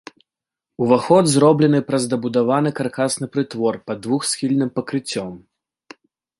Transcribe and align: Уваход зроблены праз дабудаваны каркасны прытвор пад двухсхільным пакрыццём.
Уваход 0.85 1.25
зроблены 1.33 1.81
праз 1.89 2.07
дабудаваны 2.15 2.71
каркасны 2.81 3.25
прытвор 3.37 3.75
пад 3.91 3.97
двухсхільным 4.07 4.69
пакрыццём. 4.81 5.31